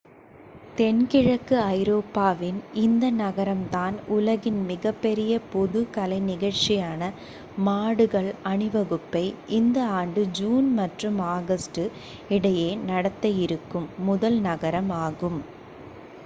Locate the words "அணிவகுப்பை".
8.51-9.25